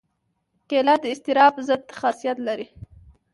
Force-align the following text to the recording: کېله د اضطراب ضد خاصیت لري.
کېله 0.69 0.95
د 1.01 1.05
اضطراب 1.13 1.53
ضد 1.67 1.83
خاصیت 1.99 2.37
لري. 2.47 2.67